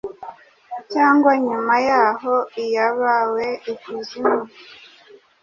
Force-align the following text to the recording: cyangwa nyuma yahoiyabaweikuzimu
cyangwa 0.93 1.31
nyuma 1.45 1.73
yahoiyabaweikuzimu 1.87 4.41